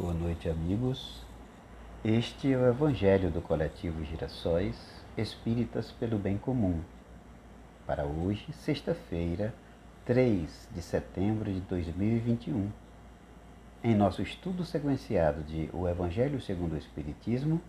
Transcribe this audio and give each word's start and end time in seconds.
Boa 0.00 0.14
noite, 0.14 0.48
amigos. 0.48 1.20
Este 2.02 2.50
é 2.50 2.56
o 2.56 2.66
Evangelho 2.66 3.30
do 3.30 3.42
Coletivo 3.42 4.02
Girassóis 4.02 4.74
Espíritas 5.14 5.92
pelo 5.92 6.18
Bem 6.18 6.38
Comum. 6.38 6.80
Para 7.86 8.06
hoje, 8.06 8.50
sexta-feira, 8.50 9.52
3 10.06 10.70
de 10.74 10.80
setembro 10.80 11.52
de 11.52 11.60
2021. 11.60 12.70
Em 13.84 13.94
nosso 13.94 14.22
estudo 14.22 14.64
sequenciado 14.64 15.42
de 15.42 15.68
O 15.70 15.86
Evangelho 15.86 16.40
segundo 16.40 16.72
o 16.72 16.78
Espiritismo, 16.78 17.60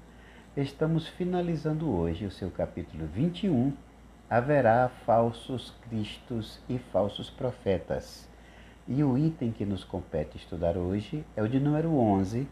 estamos 0.56 1.10
finalizando 1.10 1.94
hoje 1.94 2.26
o 2.26 2.32
seu 2.32 2.50
capítulo 2.50 3.08
21. 3.08 3.74
Haverá 4.30 4.90
falsos 5.06 5.74
cristos 5.82 6.62
e 6.70 6.80
falsos 6.80 7.30
profetas 7.30 8.31
e 8.88 9.04
o 9.04 9.18
item 9.18 9.52
que 9.52 9.66
nos 9.66 9.84
compete 9.84 10.38
estudar 10.38 10.76
hoje 10.78 11.24
é 11.36 11.42
o 11.42 11.48
de 11.48 11.60
número 11.60 11.96
11, 11.96 12.48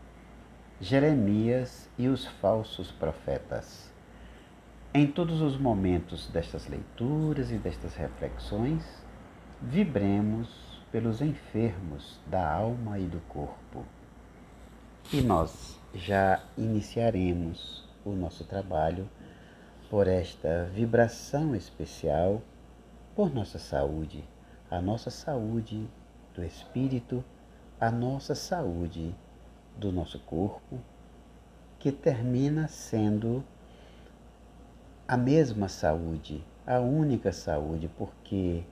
Jeremias 0.80 1.90
e 1.98 2.08
os 2.08 2.26
falsos 2.26 2.92
profetas. 2.92 3.92
Em 4.94 5.08
todos 5.08 5.42
os 5.42 5.58
momentos 5.58 6.28
destas 6.28 6.68
leituras 6.68 7.52
e 7.52 7.58
destas 7.58 7.96
reflexões, 7.96 8.84
vibremos 9.62 10.82
pelos 10.92 11.22
enfermos 11.22 12.20
da 12.26 12.52
alma 12.52 13.00
e 13.00 13.06
do 13.06 13.20
corpo. 13.22 13.86
E 15.12 15.22
nós 15.22 15.80
já 15.94 16.42
iniciaremos 16.58 17.88
o 18.06 18.12
nosso 18.12 18.44
trabalho 18.46 19.10
por 19.90 20.08
esta 20.08 20.70
vibração 20.74 21.56
especial 21.56 22.42
por 23.16 23.34
nossa 23.34 23.58
saúde, 23.58 24.24
a 24.70 24.80
nossa 24.80 25.10
saúde 25.10 25.90
do 26.36 26.44
espírito, 26.44 27.24
a 27.80 27.90
nossa 27.90 28.36
saúde 28.36 29.16
do 29.78 29.92
nosso 29.92 30.20
corpo, 30.20 30.80
que 31.80 31.92
termina 31.92 32.68
sendo 32.68 33.44
a 35.08 35.16
mesma 35.16 35.70
saúde, 35.70 36.44
a 36.68 36.80
única 36.80 37.32
saúde, 37.32 37.90
porque 37.98 38.64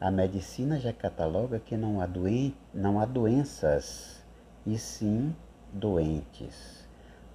a 0.00 0.10
medicina 0.10 0.78
já 0.78 0.92
cataloga 0.92 1.60
que 1.60 1.76
não 1.76 2.00
há, 2.00 2.06
doen 2.06 2.52
não 2.74 2.98
há 2.98 3.04
doenças, 3.04 4.20
e 4.66 4.78
sim 4.78 5.34
doentes. 5.72 6.86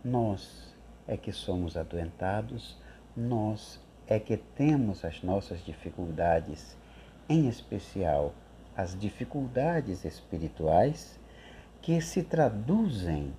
Nós 0.04 0.76
é 1.08 1.18
que 1.18 1.32
somos 1.32 1.76
adoentados, 1.78 2.78
nós 3.16 3.80
é 4.08 4.20
que 4.20 4.38
temos 4.38 5.04
as 5.04 5.24
nossas 5.24 5.64
dificuldades, 5.64 6.78
em 7.28 7.48
especial 7.48 8.34
as 8.76 8.98
dificuldades 8.98 10.04
espirituais 10.06 11.20
que 11.82 12.02
se 12.02 12.24
traduzem 12.24 13.34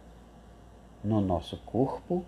no 1.02 1.20
nosso 1.20 1.58
corpo 1.58 2.24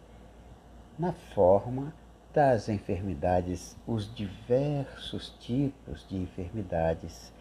na 0.98 1.12
forma 1.12 1.92
das 2.34 2.68
enfermidades, 2.68 3.76
os 3.86 4.12
diversos 4.14 5.30
tipos 5.40 6.06
de 6.08 6.16
enfermidades 6.16 7.32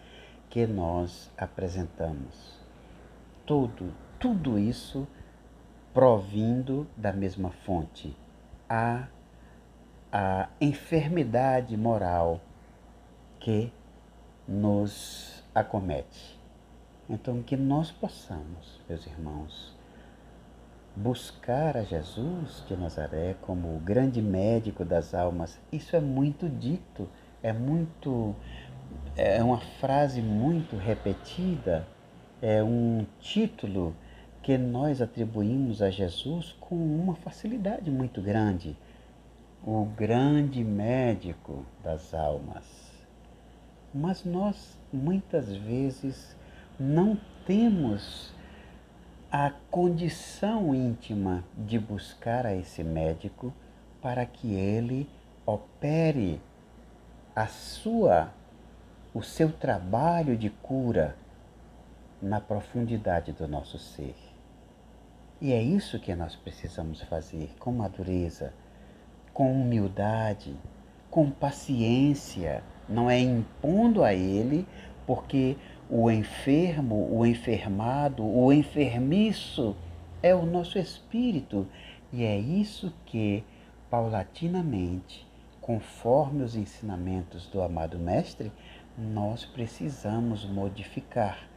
que 0.49 0.65
nós 0.65 1.29
apresentamos. 1.37 2.59
Tudo, 3.45 3.93
tudo 4.19 4.57
isso 4.57 5.07
provindo 5.93 6.87
da 6.95 7.11
mesma 7.11 7.49
fonte, 7.49 8.15
a, 8.69 9.07
a 10.11 10.49
enfermidade 10.61 11.75
moral 11.75 12.39
que 13.39 13.71
nos 14.47 15.36
acomete. 15.59 16.37
Então, 17.09 17.41
que 17.41 17.55
nós 17.55 17.91
possamos, 17.91 18.79
meus 18.87 19.05
irmãos, 19.05 19.75
buscar 20.95 21.77
a 21.77 21.83
Jesus 21.83 22.63
de 22.67 22.75
Nazaré 22.75 23.35
como 23.41 23.75
o 23.75 23.79
grande 23.79 24.21
médico 24.21 24.83
das 24.83 25.13
almas. 25.13 25.59
Isso 25.71 25.95
é 25.95 25.99
muito 25.99 26.49
dito, 26.49 27.07
é 27.41 27.53
muito 27.53 28.35
é 29.15 29.43
uma 29.43 29.59
frase 29.59 30.21
muito 30.21 30.75
repetida, 30.75 31.85
é 32.41 32.63
um 32.63 33.05
título 33.19 33.95
que 34.41 34.57
nós 34.57 35.01
atribuímos 35.01 35.81
a 35.81 35.89
Jesus 35.89 36.55
com 36.59 36.75
uma 36.75 37.15
facilidade 37.15 37.89
muito 37.91 38.21
grande. 38.21 38.77
O 39.65 39.85
grande 39.85 40.63
médico 40.63 41.65
das 41.83 42.13
almas. 42.13 42.65
Mas 43.93 44.23
nós 44.23 44.76
muitas 44.91 45.55
vezes 45.55 46.35
não 46.79 47.19
temos 47.45 48.33
a 49.31 49.51
condição 49.69 50.73
íntima 50.73 51.43
de 51.57 51.77
buscar 51.77 52.45
a 52.45 52.55
esse 52.55 52.83
médico 52.83 53.53
para 54.01 54.25
que 54.25 54.53
ele 54.53 55.09
opere 55.45 56.41
a 57.35 57.47
sua 57.47 58.31
o 59.13 59.23
seu 59.23 59.51
trabalho 59.51 60.37
de 60.37 60.49
cura 60.49 61.15
na 62.21 62.39
profundidade 62.39 63.31
do 63.31 63.47
nosso 63.47 63.79
ser. 63.79 64.15
E 65.41 65.51
é 65.51 65.61
isso 65.61 65.99
que 65.99 66.13
nós 66.15 66.35
precisamos 66.35 67.01
fazer 67.01 67.55
com 67.59 67.71
madureza, 67.71 68.53
com 69.33 69.51
humildade, 69.51 70.55
com 71.09 71.31
paciência, 71.31 72.63
não 72.87 73.09
é 73.09 73.19
impondo 73.19 74.03
a 74.03 74.13
ele, 74.13 74.67
porque 75.05 75.55
o 75.89 76.11
enfermo, 76.11 77.09
o 77.11 77.25
enfermado, 77.25 78.23
o 78.23 78.51
enfermiço 78.51 79.75
é 80.21 80.33
o 80.35 80.45
nosso 80.45 80.77
espírito. 80.77 81.67
E 82.11 82.23
é 82.23 82.37
isso 82.37 82.93
que, 83.05 83.43
paulatinamente, 83.89 85.27
conforme 85.61 86.43
os 86.43 86.55
ensinamentos 86.55 87.47
do 87.47 87.61
amado 87.61 87.97
Mestre, 87.99 88.51
nós 88.97 89.45
precisamos 89.45 90.45
modificar 90.45 91.47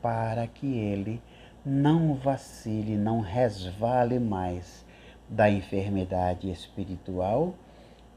para 0.00 0.46
que 0.46 0.66
ele 0.66 1.22
não 1.64 2.14
vacile, 2.14 2.96
não 2.96 3.20
resvale 3.20 4.18
mais 4.18 4.84
da 5.28 5.48
enfermidade 5.48 6.50
espiritual, 6.50 7.54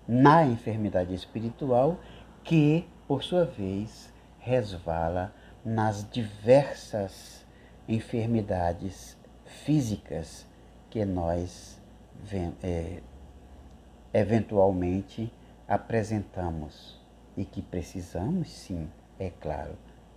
na 0.07 0.45
enfermidade 0.45 1.13
espiritual 1.13 1.97
que, 2.45 2.87
por 3.07 3.23
sua 3.23 3.43
vez, 3.43 4.13
resvala 4.37 5.33
nas 5.65 6.07
diversas 6.09 7.43
enfermidades 7.87 9.17
físicas 9.45 10.45
que 10.91 11.03
nós 11.03 11.81
é, 12.63 13.01
eventualmente 14.13 15.33
apresentamos 15.67 17.01
e 17.35 17.43
que 17.43 17.63
precisamos, 17.63 18.49
sim, 18.49 18.87
é 19.19 19.31
claro, 19.31 19.75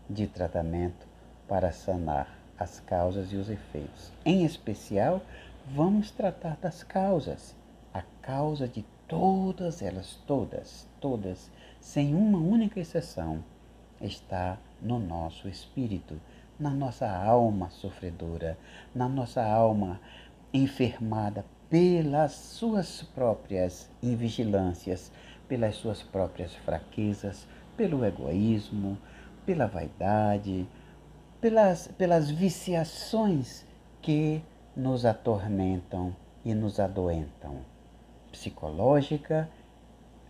de 0.08 0.26
tratamento 0.26 1.06
para 1.48 1.72
sanar 1.72 2.38
as 2.58 2.78
causas 2.80 3.32
e 3.32 3.36
os 3.36 3.48
efeitos. 3.48 4.12
Em 4.24 4.44
especial, 4.44 5.22
vamos 5.66 6.10
tratar 6.10 6.58
das 6.58 6.82
causas, 6.82 7.56
a 7.94 8.02
causa 8.20 8.68
de 8.68 8.84
todas 9.06 9.80
elas, 9.80 10.18
todas, 10.26 10.86
todas 11.00 11.50
sem 11.80 12.14
uma 12.14 12.38
única 12.38 12.80
exceção, 12.80 13.42
está 14.00 14.58
no 14.80 14.98
nosso 14.98 15.48
espírito, 15.48 16.20
na 16.58 16.70
nossa 16.70 17.10
alma 17.10 17.70
sofredora, 17.70 18.58
na 18.94 19.08
nossa 19.08 19.44
alma 19.44 20.00
enfermada 20.52 21.44
pelas 21.68 22.32
suas 22.32 23.02
próprias 23.02 23.90
invigilâncias, 24.02 25.12
pelas 25.46 25.76
suas 25.76 26.02
próprias 26.02 26.54
fraquezas, 26.54 27.46
pelo 27.76 28.04
egoísmo, 28.04 28.98
pela 29.44 29.66
vaidade, 29.66 30.66
pelas, 31.40 31.88
pelas 31.88 32.30
viciações 32.30 33.64
que 34.00 34.42
nos 34.74 35.04
atormentam 35.04 36.14
e 36.44 36.54
nos 36.54 36.80
adoentam, 36.80 37.58
psicológica, 38.32 39.48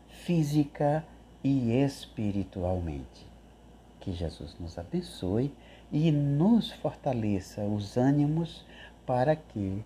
física 0.08 1.05
e 1.49 1.83
espiritualmente. 1.83 3.27
Que 4.00 4.12
Jesus 4.12 4.55
nos 4.61 4.79
abençoe 4.79 5.50
e 5.91 6.12
nos 6.12 6.71
fortaleça 6.71 7.62
os 7.62 7.97
ânimos 7.97 8.67
para 9.06 9.35
que, 9.35 9.83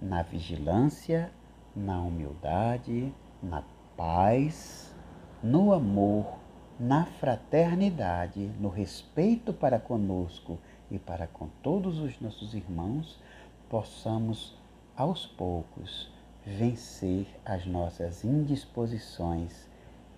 na 0.00 0.22
vigilância, 0.22 1.30
na 1.76 2.00
humildade, 2.00 3.12
na 3.42 3.62
paz, 3.98 4.94
no 5.42 5.74
amor, 5.74 6.38
na 6.80 7.04
fraternidade, 7.04 8.50
no 8.58 8.70
respeito 8.70 9.52
para 9.52 9.78
conosco 9.78 10.58
e 10.90 10.98
para 10.98 11.26
com 11.26 11.48
todos 11.62 11.98
os 11.98 12.18
nossos 12.18 12.54
irmãos, 12.54 13.20
possamos 13.68 14.56
aos 14.96 15.26
poucos 15.26 16.10
vencer 16.46 17.26
as 17.44 17.66
nossas 17.66 18.24
indisposições 18.24 19.67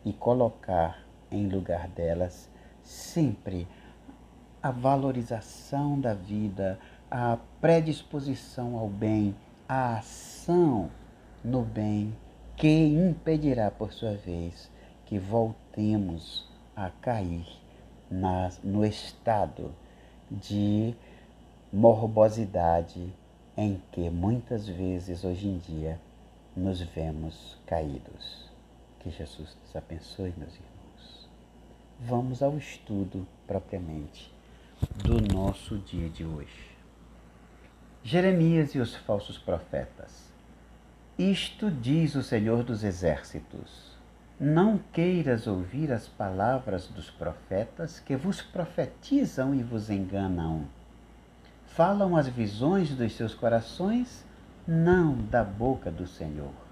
e 0.04 0.12
colocar 0.12 1.04
em 1.30 1.48
lugar 1.48 1.88
delas 1.88 2.48
sempre 2.82 3.66
a 4.62 4.70
valorização 4.70 6.00
da 6.00 6.12
vida, 6.12 6.78
a 7.10 7.38
predisposição 7.60 8.76
ao 8.76 8.88
bem, 8.88 9.34
a 9.68 9.98
ação 9.98 10.90
no 11.42 11.62
bem, 11.62 12.14
que 12.56 12.68
impedirá, 12.68 13.70
por 13.70 13.92
sua 13.92 14.14
vez, 14.14 14.70
que 15.06 15.18
voltemos 15.18 16.46
a 16.76 16.90
cair 17.00 17.46
no 18.62 18.84
estado 18.84 19.72
de 20.30 20.94
morbosidade 21.72 23.12
em 23.56 23.80
que 23.92 24.10
muitas 24.10 24.68
vezes 24.68 25.24
hoje 25.24 25.48
em 25.48 25.58
dia 25.58 26.00
nos 26.56 26.80
vemos 26.80 27.56
caídos. 27.66 28.49
Que 29.00 29.10
Jesus 29.10 29.56
nos 29.62 29.74
abençoe, 29.74 30.34
meus 30.36 30.54
irmãos. 30.54 31.28
Vamos 32.00 32.42
ao 32.42 32.58
estudo 32.58 33.26
propriamente 33.46 34.30
do 35.02 35.20
nosso 35.34 35.78
dia 35.78 36.08
de 36.10 36.22
hoje. 36.22 36.70
Jeremias 38.04 38.74
e 38.74 38.78
os 38.78 38.94
falsos 38.94 39.38
profetas. 39.38 40.30
Isto 41.18 41.70
diz 41.70 42.14
o 42.14 42.22
Senhor 42.22 42.62
dos 42.62 42.84
Exércitos: 42.84 43.96
Não 44.38 44.78
queiras 44.92 45.46
ouvir 45.46 45.90
as 45.90 46.06
palavras 46.06 46.86
dos 46.86 47.10
profetas 47.10 48.00
que 48.00 48.14
vos 48.16 48.42
profetizam 48.42 49.54
e 49.54 49.62
vos 49.62 49.88
enganam. 49.88 50.66
Falam 51.68 52.16
as 52.16 52.28
visões 52.28 52.90
dos 52.90 53.14
seus 53.14 53.34
corações, 53.34 54.26
não 54.66 55.14
da 55.14 55.42
boca 55.42 55.90
do 55.90 56.06
Senhor. 56.06 56.69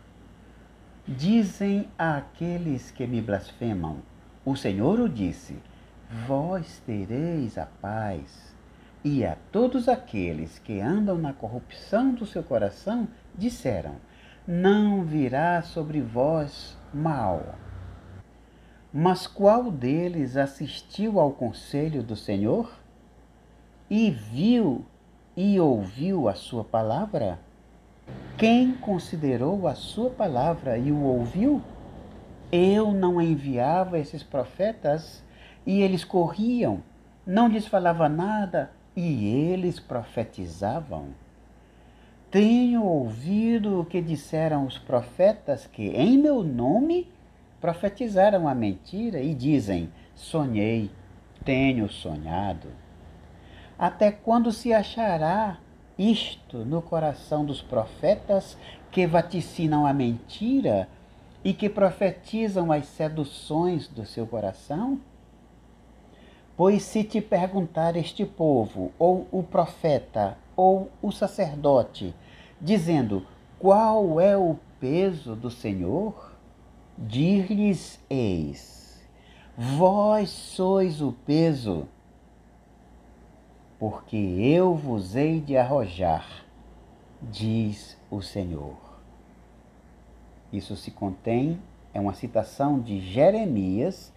Dizem 1.17 1.89
àqueles 1.99 2.91
que 2.91 3.07
me 3.07 3.23
blasfemam: 3.23 4.03
O 4.45 4.55
Senhor 4.55 5.01
o 5.01 5.09
disse: 5.09 5.57
Vós 6.27 6.83
tereis 6.85 7.57
a 7.57 7.65
paz. 7.65 8.55
E 9.03 9.25
a 9.25 9.35
todos 9.51 9.89
aqueles 9.89 10.59
que 10.59 10.81
andam 10.81 11.17
na 11.17 11.33
corrupção 11.33 12.13
do 12.13 12.27
seu 12.27 12.43
coração, 12.43 13.09
disseram: 13.35 13.95
Não 14.47 15.03
virá 15.03 15.63
sobre 15.63 16.03
vós 16.03 16.77
mal. 16.93 17.55
Mas 18.93 19.27
qual 19.27 19.71
deles 19.71 20.37
assistiu 20.37 21.19
ao 21.19 21.33
conselho 21.33 22.03
do 22.03 22.17
Senhor? 22.17 22.71
E 23.89 24.11
viu 24.11 24.85
e 25.35 25.59
ouviu 25.59 26.29
a 26.29 26.35
sua 26.35 26.65
palavra? 26.65 27.39
Quem 28.39 28.73
considerou 28.73 29.67
a 29.67 29.75
sua 29.75 30.11
palavra 30.11 30.79
e 30.79 30.93
o 30.93 31.03
ouviu? 31.03 31.61
Eu 32.53 32.93
não 32.93 33.21
enviava 33.21 33.99
esses 33.99 34.23
profetas 34.23 35.25
e 35.67 35.83
eles 35.83 36.05
corriam, 36.05 36.81
não 37.27 37.49
lhes 37.49 37.67
falava 37.67 38.09
nada 38.09 38.71
e 38.95 39.27
eles 39.27 39.81
profetizavam. 39.81 41.07
Tenho 42.31 42.85
ouvido 42.85 43.81
o 43.81 43.85
que 43.85 44.01
disseram 44.01 44.67
os 44.67 44.79
profetas 44.79 45.67
que 45.67 45.89
em 45.89 46.17
meu 46.17 46.45
nome 46.45 47.11
profetizaram 47.61 48.47
a 48.47 48.55
mentira 48.55 49.21
e 49.21 49.35
dizem: 49.35 49.93
sonhei, 50.15 50.93
tenho 51.45 51.89
sonhado. 51.89 52.69
Até 53.77 54.13
quando 54.13 54.53
se 54.53 54.73
achará 54.73 55.59
isto 55.99 56.59
no 56.59 56.81
coração 56.81 57.45
dos 57.45 57.61
profetas 57.61 58.57
que 58.91 59.07
vaticinam 59.07 59.85
a 59.85 59.93
mentira 59.93 60.89
e 61.45 61.53
que 61.53 61.69
profetizam 61.69 62.71
as 62.71 62.87
seduções 62.87 63.89
do 63.89 64.07
seu 64.07 64.27
coração? 64.27 65.01
Pois 66.57 66.83
se 66.83 67.05
te 67.05 67.21
perguntar 67.21 67.97
este 67.97 68.25
povo, 68.25 68.93
ou 68.99 69.27
o 69.31 69.43
profeta, 69.43 70.37
ou 70.57 70.91
o 71.01 71.13
sacerdote, 71.13 72.15
dizendo: 72.61 73.25
Qual 73.59 74.21
é 74.21 74.37
o 74.37 74.57
peso 74.81 75.37
do 75.37 75.51
Senhor? 75.51 76.33
Dir-lhes 76.97 78.01
eis: 78.11 79.01
Vós 79.57 80.31
sois 80.31 81.01
o 81.01 81.13
peso, 81.13 81.87
porque 83.79 84.17
eu 84.17 84.75
vos 84.75 85.15
hei 85.15 85.41
de 85.41 85.57
arrojar, 85.57 86.45
diz 87.23 87.97
o 88.11 88.21
Senhor. 88.21 88.77
Isso 90.53 90.75
se 90.77 90.91
contém, 90.91 91.61
é 91.95 92.01
uma 92.01 92.15
citação 92.15 92.81
de 92.81 93.01
Jeremias, 93.01 94.13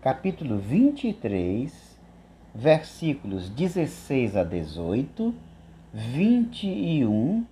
capítulo 0.00 0.58
23, 0.58 1.72
versículos 2.52 3.48
16 3.50 4.36
a 4.36 4.42
18, 4.42 5.32
21, 5.92 7.46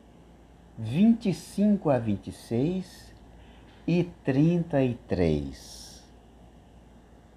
25 0.77 1.91
a 1.91 1.99
26 1.99 3.15
e 3.87 4.05
33. 4.25 6.03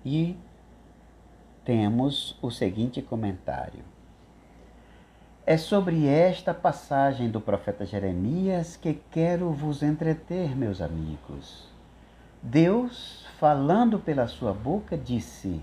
E 0.04 0.36
temos 1.64 2.38
o 2.42 2.50
seguinte 2.50 3.02
comentário. 3.02 3.95
É 5.48 5.58
sobre 5.58 6.08
esta 6.08 6.56
passagem 6.56 7.30
do 7.30 7.40
profeta 7.40 7.86
Jeremias 7.86 8.76
que 8.76 9.00
quero 9.12 9.52
vos 9.52 9.84
entreter, 9.84 10.58
meus 10.58 10.82
amigos. 10.82 11.68
Deus 12.42 13.28
falando 13.38 14.00
pela 14.00 14.28
sua 14.28 14.52
boca, 14.52 14.98
disse: 14.98 15.62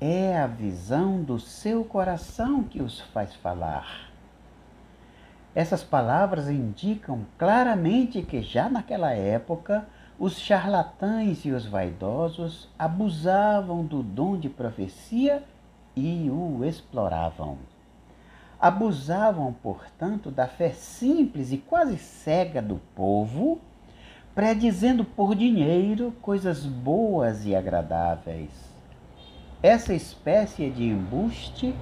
É 0.00 0.36
a 0.36 0.48
visão 0.48 1.22
do 1.22 1.38
seu 1.38 1.84
coração 1.84 2.64
que 2.64 2.82
os 2.82 3.00
faz 3.00 3.32
falar. 3.36 4.10
Essas 5.54 5.84
palavras 5.84 6.48
indicam 6.48 7.24
claramente 7.38 8.20
que 8.22 8.42
já 8.42 8.68
naquela 8.68 9.12
época 9.12 9.86
os 10.18 10.40
charlatães 10.40 11.44
e 11.44 11.52
os 11.52 11.64
vaidosos 11.64 12.68
abusavam 12.76 13.84
do 13.84 14.02
dom 14.02 14.36
de 14.36 14.48
profecia 14.48 15.44
e 15.94 16.28
o 16.28 16.64
exploravam. 16.64 17.58
Abusavam, 18.60 19.52
portanto, 19.52 20.30
da 20.30 20.46
fé 20.46 20.70
simples 20.70 21.52
e 21.52 21.58
quase 21.58 21.96
cega 21.96 22.60
do 22.60 22.76
povo 22.94 23.60
predizendo 24.38 25.04
por 25.04 25.34
dinheiro 25.34 26.12
coisas 26.22 26.64
boas 26.64 27.44
e 27.44 27.56
agradáveis. 27.56 28.52
Essa 29.60 29.92
espécie 29.92 30.70
de 30.70 30.84
embuste 30.84 31.74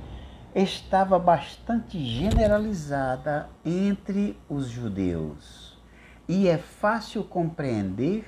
estava 0.54 1.18
bastante 1.18 2.02
generalizada 2.02 3.50
entre 3.62 4.38
os 4.48 4.68
judeus, 4.68 5.78
e 6.26 6.48
é 6.48 6.56
fácil 6.56 7.22
compreender 7.24 8.24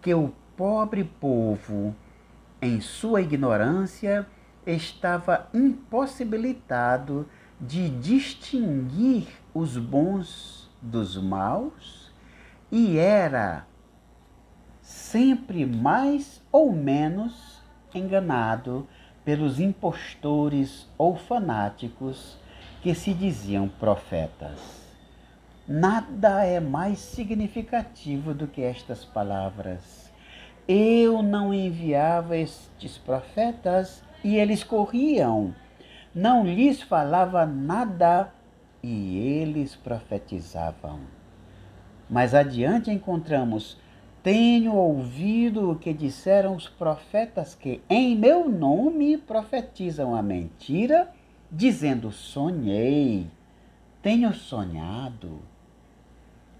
que 0.00 0.14
o 0.14 0.32
pobre 0.56 1.02
povo, 1.02 1.92
em 2.62 2.80
sua 2.80 3.20
ignorância, 3.20 4.24
estava 4.64 5.48
impossibilitado 5.52 7.26
de 7.60 7.90
distinguir 7.90 9.28
os 9.52 9.76
bons 9.76 10.70
dos 10.80 11.16
maus 11.16 12.10
e 12.72 12.96
era 12.96 13.66
sempre 14.80 15.66
mais 15.66 16.42
ou 16.50 16.72
menos 16.72 17.60
enganado 17.94 18.88
pelos 19.24 19.60
impostores 19.60 20.88
ou 20.96 21.16
fanáticos 21.16 22.38
que 22.82 22.94
se 22.94 23.12
diziam 23.12 23.68
profetas. 23.68 24.80
Nada 25.68 26.44
é 26.44 26.58
mais 26.58 26.98
significativo 26.98 28.32
do 28.32 28.46
que 28.46 28.62
estas 28.62 29.04
palavras. 29.04 30.10
Eu 30.66 31.22
não 31.22 31.52
enviava 31.52 32.36
estes 32.36 32.96
profetas 32.96 34.02
e 34.24 34.36
eles 34.36 34.64
corriam. 34.64 35.54
Não 36.12 36.44
lhes 36.44 36.82
falava 36.82 37.46
nada 37.46 38.32
e 38.82 39.16
eles 39.16 39.76
profetizavam. 39.76 40.98
Mais 42.08 42.34
adiante 42.34 42.90
encontramos: 42.90 43.78
Tenho 44.20 44.74
ouvido 44.74 45.70
o 45.70 45.76
que 45.76 45.92
disseram 45.92 46.56
os 46.56 46.68
profetas 46.68 47.54
que 47.54 47.80
em 47.88 48.16
meu 48.16 48.48
nome 48.48 49.18
profetizam 49.18 50.12
a 50.16 50.20
mentira, 50.20 51.08
dizendo: 51.48 52.10
Sonhei, 52.10 53.28
tenho 54.02 54.34
sonhado. 54.34 55.38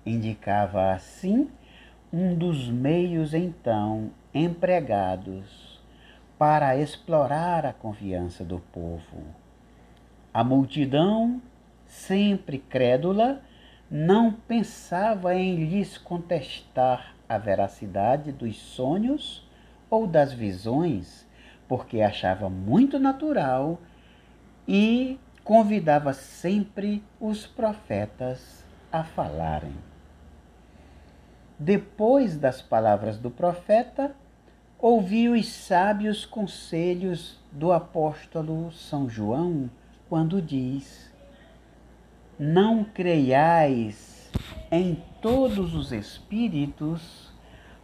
Indicava 0.06 0.92
assim 0.92 1.50
um 2.12 2.36
dos 2.36 2.68
meios 2.68 3.34
então 3.34 4.12
empregados 4.32 5.82
para 6.38 6.76
explorar 6.76 7.66
a 7.66 7.72
confiança 7.72 8.44
do 8.44 8.60
povo. 8.72 9.39
A 10.32 10.44
multidão, 10.44 11.42
sempre 11.86 12.58
crédula, 12.58 13.42
não 13.90 14.32
pensava 14.32 15.34
em 15.34 15.64
lhes 15.64 15.98
contestar 15.98 17.16
a 17.28 17.36
veracidade 17.36 18.30
dos 18.30 18.56
sonhos 18.56 19.44
ou 19.90 20.06
das 20.06 20.32
visões, 20.32 21.26
porque 21.66 22.00
achava 22.00 22.48
muito 22.48 22.96
natural 23.00 23.80
e 24.68 25.18
convidava 25.42 26.12
sempre 26.12 27.02
os 27.20 27.44
profetas 27.44 28.64
a 28.92 29.02
falarem. 29.02 29.74
Depois 31.58 32.36
das 32.36 32.62
palavras 32.62 33.18
do 33.18 33.32
profeta, 33.32 34.14
ouviu 34.78 35.32
os 35.32 35.48
sábios 35.48 36.24
conselhos 36.24 37.36
do 37.50 37.72
apóstolo 37.72 38.70
São 38.70 39.08
João 39.08 39.68
quando 40.10 40.42
diz: 40.42 41.08
Não 42.36 42.82
creiais 42.82 44.28
em 44.70 45.00
todos 45.22 45.72
os 45.72 45.92
espíritos, 45.92 47.32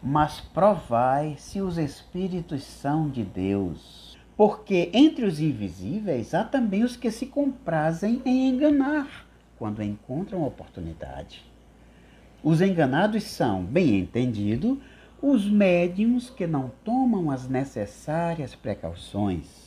mas 0.02 0.40
provai 0.40 1.36
se 1.38 1.60
os 1.60 1.78
espíritos 1.78 2.64
são 2.64 3.08
de 3.08 3.22
Deus. 3.22 4.18
Porque 4.36 4.90
entre 4.92 5.24
os 5.24 5.40
invisíveis 5.40 6.34
há 6.34 6.44
também 6.44 6.82
os 6.82 6.96
que 6.96 7.10
se 7.10 7.26
comprazem 7.26 8.20
em 8.26 8.48
enganar 8.48 9.24
quando 9.56 9.82
encontram 9.82 10.44
oportunidade. 10.44 11.42
Os 12.42 12.60
enganados 12.60 13.22
são, 13.22 13.64
bem 13.64 14.00
entendido, 14.00 14.78
os 15.22 15.48
médiums 15.48 16.28
que 16.28 16.46
não 16.46 16.70
tomam 16.84 17.30
as 17.30 17.48
necessárias 17.48 18.54
precauções. 18.54 19.65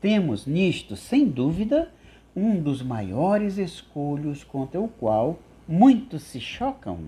Temos 0.00 0.46
nisto, 0.46 0.94
sem 0.94 1.26
dúvida, 1.26 1.90
um 2.34 2.60
dos 2.60 2.82
maiores 2.82 3.58
escolhos 3.58 4.44
contra 4.44 4.80
o 4.80 4.86
qual 4.86 5.40
muitos 5.66 6.22
se 6.22 6.38
chocam, 6.38 6.98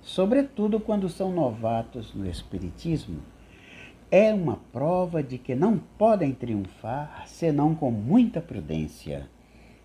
sobretudo 0.00 0.80
quando 0.80 1.10
são 1.10 1.30
novatos 1.30 2.14
no 2.14 2.26
Espiritismo. 2.26 3.18
É 4.10 4.32
uma 4.32 4.56
prova 4.72 5.22
de 5.22 5.36
que 5.36 5.54
não 5.54 5.78
podem 5.98 6.32
triunfar 6.32 7.24
senão 7.26 7.74
com 7.74 7.90
muita 7.90 8.40
prudência. 8.40 9.28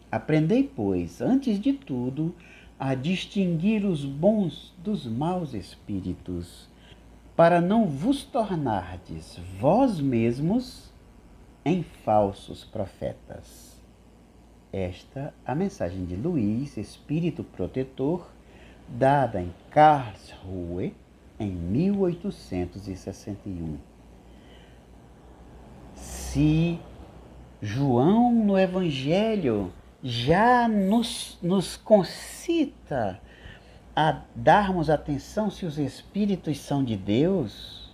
Aprendei, 0.09 0.63
pois, 0.63 1.21
antes 1.21 1.59
de 1.59 1.73
tudo, 1.73 2.33
a 2.79 2.95
distinguir 2.95 3.85
os 3.85 4.05
bons 4.05 4.73
dos 4.77 5.05
maus 5.05 5.53
espíritos, 5.53 6.69
para 7.35 7.59
não 7.59 7.87
vos 7.87 8.23
tornardes 8.23 9.39
vós 9.59 9.99
mesmos 9.99 10.90
em 11.63 11.83
falsos 11.83 12.63
profetas. 12.63 13.79
Esta 14.71 15.31
a 15.45 15.53
mensagem 15.53 16.05
de 16.05 16.15
Luís, 16.15 16.77
espírito 16.77 17.43
protetor, 17.43 18.27
dada 18.87 19.39
em 19.41 19.53
Karlsruhe 19.69 20.95
em 21.39 21.51
1861. 21.51 23.77
Se 25.95 26.79
João 27.61 28.33
no 28.33 28.57
Evangelho 28.57 29.71
já 30.03 30.67
nos, 30.67 31.37
nos 31.41 31.77
concita 31.77 33.21
a 33.95 34.21
darmos 34.35 34.89
atenção 34.89 35.49
se 35.51 35.65
os 35.65 35.77
Espíritos 35.77 36.59
são 36.59 36.83
de 36.83 36.97
Deus? 36.97 37.89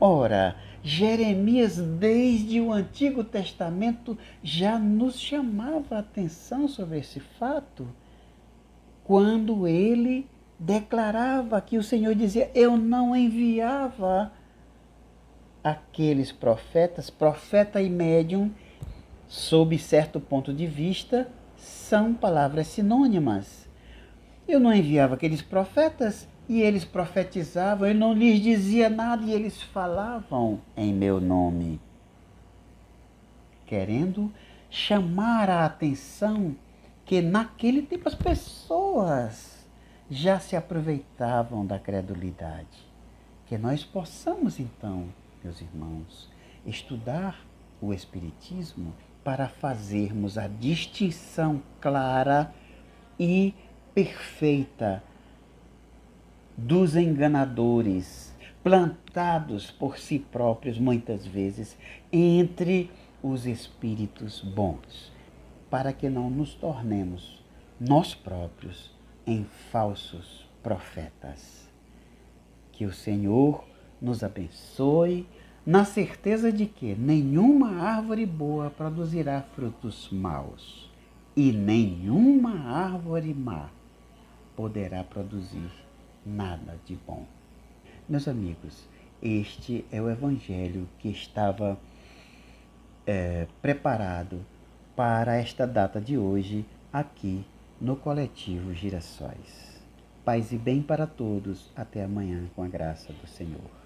Ora, 0.00 0.56
Jeremias, 0.86 1.78
desde 1.78 2.60
o 2.60 2.70
Antigo 2.70 3.24
Testamento, 3.24 4.18
já 4.42 4.78
nos 4.78 5.18
chamava 5.18 5.96
a 5.96 6.00
atenção 6.00 6.68
sobre 6.68 6.98
esse 6.98 7.20
fato, 7.20 7.88
quando 9.02 9.66
ele 9.66 10.28
declarava 10.58 11.58
que 11.62 11.78
o 11.78 11.82
Senhor 11.82 12.14
dizia: 12.14 12.50
Eu 12.54 12.76
não 12.76 13.16
enviava 13.16 14.30
aqueles 15.64 16.30
profetas, 16.30 17.08
profeta 17.08 17.80
e 17.80 17.88
médium, 17.88 18.50
sob 19.26 19.78
certo 19.78 20.20
ponto 20.20 20.52
de 20.52 20.66
vista, 20.66 21.30
são 21.56 22.12
palavras 22.12 22.66
sinônimas. 22.66 23.66
Eu 24.46 24.60
não 24.60 24.70
enviava 24.70 25.14
aqueles 25.14 25.40
profetas 25.40 26.28
e 26.48 26.60
eles 26.60 26.84
profetizavam, 26.84 27.88
eu 27.88 27.94
não 27.94 28.12
lhes 28.12 28.40
dizia 28.40 28.88
nada 28.88 29.24
e 29.24 29.32
eles 29.32 29.62
falavam 29.62 30.60
em 30.76 30.92
meu 30.92 31.20
nome, 31.20 31.80
querendo 33.66 34.32
chamar 34.70 35.48
a 35.48 35.64
atenção 35.64 36.54
que 37.04 37.22
naquele 37.22 37.82
tempo 37.82 38.08
as 38.08 38.14
pessoas 38.14 39.66
já 40.10 40.38
se 40.38 40.56
aproveitavam 40.56 41.64
da 41.64 41.78
credulidade. 41.78 42.92
Que 43.46 43.56
nós 43.56 43.84
possamos 43.84 44.58
então, 44.58 45.06
meus 45.42 45.60
irmãos, 45.60 46.30
estudar 46.66 47.38
o 47.80 47.92
Espiritismo 47.92 48.94
para 49.22 49.48
fazermos 49.48 50.36
a 50.36 50.46
distinção 50.46 51.62
clara 51.80 52.52
e 53.18 53.54
perfeita 53.94 55.02
dos 56.56 56.96
enganadores, 56.96 58.34
plantados 58.62 59.70
por 59.70 59.98
si 59.98 60.18
próprios 60.18 60.78
muitas 60.78 61.26
vezes 61.26 61.76
entre 62.12 62.90
os 63.22 63.46
espíritos 63.46 64.40
bons, 64.40 65.12
para 65.68 65.92
que 65.92 66.08
não 66.08 66.30
nos 66.30 66.54
tornemos 66.54 67.42
nós 67.80 68.14
próprios 68.14 68.94
em 69.26 69.44
falsos 69.70 70.48
profetas. 70.62 71.68
Que 72.72 72.86
o 72.86 72.92
Senhor 72.92 73.64
nos 74.00 74.22
abençoe 74.22 75.26
na 75.66 75.84
certeza 75.84 76.52
de 76.52 76.66
que 76.66 76.94
nenhuma 76.94 77.80
árvore 77.82 78.26
boa 78.26 78.70
produzirá 78.70 79.42
frutos 79.54 80.08
maus 80.10 80.90
e 81.34 81.52
nenhuma 81.52 82.68
árvore 82.68 83.32
má 83.32 83.70
poderá 84.54 85.02
produzir 85.02 85.83
nada 86.24 86.78
de 86.86 86.96
bom. 87.06 87.24
Meus 88.08 88.28
amigos, 88.28 88.86
este 89.22 89.84
é 89.90 90.00
o 90.00 90.10
Evangelho 90.10 90.88
que 90.98 91.08
estava 91.08 91.78
é, 93.06 93.46
preparado 93.60 94.44
para 94.96 95.36
esta 95.36 95.66
data 95.66 96.00
de 96.00 96.16
hoje 96.16 96.64
aqui 96.92 97.44
no 97.80 97.96
coletivo 97.96 98.72
Girassóis. 98.72 99.82
Paz 100.24 100.52
e 100.52 100.56
bem 100.56 100.80
para 100.80 101.06
todos. 101.06 101.70
Até 101.76 102.04
amanhã, 102.04 102.44
com 102.54 102.62
a 102.62 102.68
graça 102.68 103.12
do 103.12 103.26
Senhor. 103.26 103.83